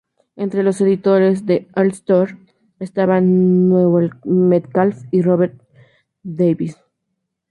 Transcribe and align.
Entre 0.35 0.63
los 0.63 0.81
editores 0.81 1.45
de 1.45 1.67
"All-Story" 1.75 2.33
estaban 2.79 3.17
a 3.17 3.21
Newell 3.21 4.11
Metcalf 4.25 5.03
y 5.11 5.21
Robert 5.21 5.53
H. 5.61 5.65
Davis. 6.23 6.75